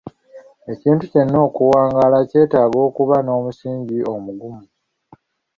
[0.73, 4.63] Ekintu kyonna okuwangaala kyetaaga okuba n'omusingi omugumu.